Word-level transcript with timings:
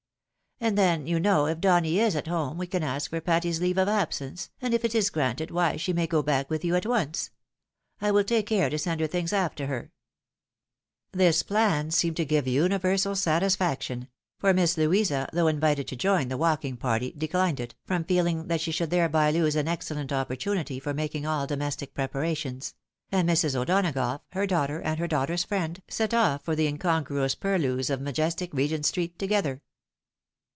"And 0.71 0.77
then, 0.77 1.07
you 1.07 1.19
know, 1.19 1.47
if 1.47 1.59
Donny 1.59 1.99
is 1.99 2.15
at 2.15 2.27
home, 2.27 2.59
we 2.59 2.67
can 2.67 2.83
ask 2.83 3.09
for 3.09 3.19
Patty's 3.19 3.59
leave 3.59 3.79
of 3.79 3.87
absence, 3.87 4.51
and 4.61 4.75
if 4.75 4.85
it 4.85 4.93
is 4.93 5.09
granted, 5.09 5.49
why 5.49 5.75
she 5.75 5.91
may 5.91 6.05
go 6.05 6.21
back 6.21 6.51
with 6.51 6.63
you 6.63 6.75
at 6.75 6.85
once. 6.85 7.31
I 7.99 8.11
wiU 8.11 8.23
take 8.23 8.45
care 8.45 8.69
to 8.69 8.77
send 8.77 9.01
her 9.01 9.07
things 9.07 9.33
after 9.33 9.65
her." 9.65 9.91
THE 11.13 11.17
POWER 11.17 11.17
OP 11.17 11.17
CHERRY 11.17 11.27
RIPE. 11.27 11.47
227 11.47 11.47
This 11.47 11.47
plan 11.47 11.89
seemed 11.89 12.17
to 12.17 12.25
give 12.25 12.47
universal 12.47 13.15
satisfaction; 13.15 14.07
for 14.37 14.53
Miss 14.53 14.77
Louisa, 14.77 15.27
thougli 15.33 15.49
invited 15.49 15.87
to 15.87 15.95
join 15.95 16.27
the 16.27 16.37
walking 16.37 16.77
party, 16.77 17.15
declined 17.17 17.59
it, 17.59 17.73
from 17.83 18.03
feeling 18.03 18.43
tliat 18.45 18.59
she 18.59 18.71
should 18.71 18.91
thereby 18.91 19.31
lose 19.31 19.55
an 19.55 19.67
excellent 19.67 20.13
opportunity 20.13 20.79
for 20.79 20.93
mating 20.93 21.25
all 21.25 21.47
domestic 21.47 21.95
preparations; 21.95 22.75
and 23.11 23.27
Mrs. 23.27 23.55
O'Donagough, 23.59 24.19
her 24.33 24.45
daughter, 24.45 24.79
and 24.79 24.99
her 24.99 25.07
daughter's 25.07 25.43
friend, 25.43 25.81
set 25.87 26.13
off 26.13 26.45
for 26.45 26.55
the 26.55 26.71
incon 26.71 27.03
gruous 27.03 27.33
purUeus 27.33 27.89
of 27.89 27.99
majestic 27.99 28.53
Regent 28.53 28.85
street 28.85 29.17
together. 29.17 29.63